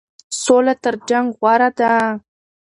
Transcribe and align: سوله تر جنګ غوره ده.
سوله 0.43 0.73
تر 0.83 0.95
جنګ 1.09 1.27
غوره 1.39 1.69
ده. 1.77 1.91